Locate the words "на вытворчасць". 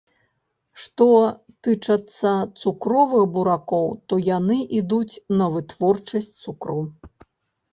5.43-6.33